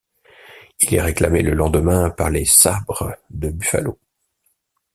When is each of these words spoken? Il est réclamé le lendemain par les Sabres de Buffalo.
Il 0.79 0.95
est 0.95 1.01
réclamé 1.03 1.43
le 1.43 1.53
lendemain 1.53 2.09
par 2.09 2.31
les 2.31 2.43
Sabres 2.45 3.13
de 3.29 3.51
Buffalo. 3.51 3.99